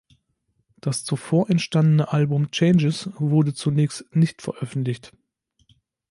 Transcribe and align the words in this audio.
Das 0.77 1.03
zuvor 1.03 1.51
entstandene 1.51 2.11
Album 2.11 2.49
"Changes" 2.49 3.11
wurde 3.19 3.53
zunächst 3.53 4.03
nicht 4.15 4.41
veröffentlicht. 4.41 5.13